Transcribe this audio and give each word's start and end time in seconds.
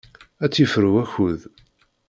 Ad 0.43 0.49
tt-yefru 0.51 0.89
wakud. 0.93 1.41